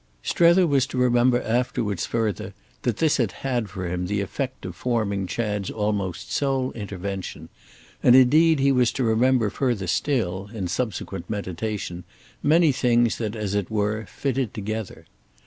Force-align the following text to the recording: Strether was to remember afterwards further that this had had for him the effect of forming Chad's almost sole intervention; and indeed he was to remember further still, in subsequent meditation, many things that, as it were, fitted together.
Strether 0.23 0.65
was 0.65 0.87
to 0.87 0.97
remember 0.97 1.39
afterwards 1.43 2.07
further 2.07 2.55
that 2.81 2.97
this 2.97 3.17
had 3.17 3.31
had 3.45 3.69
for 3.69 3.87
him 3.87 4.07
the 4.07 4.19
effect 4.19 4.65
of 4.65 4.75
forming 4.75 5.27
Chad's 5.27 5.69
almost 5.69 6.31
sole 6.31 6.71
intervention; 6.71 7.49
and 8.01 8.15
indeed 8.15 8.57
he 8.57 8.71
was 8.71 8.91
to 8.93 9.03
remember 9.03 9.51
further 9.51 9.85
still, 9.85 10.49
in 10.55 10.67
subsequent 10.67 11.29
meditation, 11.29 12.03
many 12.41 12.71
things 12.71 13.19
that, 13.19 13.35
as 13.35 13.53
it 13.53 13.69
were, 13.69 14.07
fitted 14.07 14.55
together. 14.55 15.05